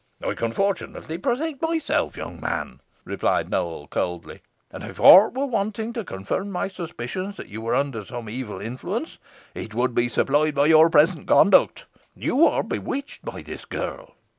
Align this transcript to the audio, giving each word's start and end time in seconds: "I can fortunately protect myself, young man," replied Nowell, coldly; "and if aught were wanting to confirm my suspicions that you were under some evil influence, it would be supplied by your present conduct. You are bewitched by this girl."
"I 0.27 0.33
can 0.33 0.51
fortunately 0.51 1.19
protect 1.19 1.61
myself, 1.61 2.17
young 2.17 2.39
man," 2.41 2.79
replied 3.05 3.51
Nowell, 3.51 3.87
coldly; 3.87 4.41
"and 4.71 4.83
if 4.83 4.99
aught 4.99 5.35
were 5.35 5.45
wanting 5.45 5.93
to 5.93 6.03
confirm 6.03 6.49
my 6.49 6.69
suspicions 6.69 7.37
that 7.37 7.49
you 7.49 7.61
were 7.61 7.75
under 7.75 8.03
some 8.03 8.27
evil 8.27 8.59
influence, 8.59 9.19
it 9.53 9.75
would 9.75 9.93
be 9.93 10.09
supplied 10.09 10.55
by 10.55 10.65
your 10.65 10.89
present 10.89 11.27
conduct. 11.27 11.85
You 12.15 12.47
are 12.47 12.63
bewitched 12.63 13.23
by 13.23 13.43
this 13.43 13.63
girl." 13.65 14.15